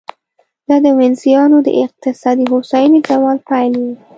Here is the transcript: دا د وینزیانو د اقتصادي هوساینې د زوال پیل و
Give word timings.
دا 0.67 0.75
د 0.85 0.87
وینزیانو 0.99 1.57
د 1.67 1.69
اقتصادي 1.83 2.45
هوساینې 2.51 2.99
د 3.03 3.07
زوال 3.09 3.37
پیل 3.49 3.73
و 3.79 3.85